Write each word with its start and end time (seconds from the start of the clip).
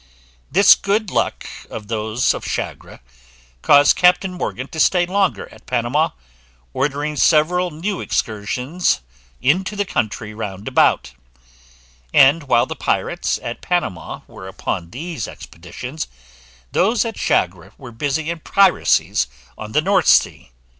This 0.51 0.73
good 0.73 1.11
luck 1.11 1.45
of 1.69 1.87
those 1.87 2.33
of 2.33 2.43
Chagre 2.43 3.01
caused 3.61 3.95
Captain 3.95 4.33
Morgan 4.33 4.67
to 4.69 4.79
stay 4.79 5.05
longer 5.05 5.47
at 5.53 5.67
Panama, 5.67 6.09
ordering 6.73 7.15
several 7.15 7.69
new 7.69 8.01
excursions 8.01 9.01
into 9.43 9.75
the 9.75 9.85
country 9.85 10.33
round 10.33 10.67
about; 10.67 11.13
and 12.11 12.45
while 12.47 12.65
the 12.65 12.75
pirates 12.75 13.37
at 13.43 13.61
Panama 13.61 14.21
were 14.25 14.47
upon 14.47 14.89
these 14.89 15.27
expeditions, 15.27 16.07
those 16.71 17.05
at 17.05 17.15
Chagre 17.15 17.71
were 17.77 17.91
busy 17.91 18.31
in 18.31 18.39
piracies 18.39 19.27
on 19.55 19.73
the 19.73 19.83
North 19.83 20.07
Sea. 20.07 20.49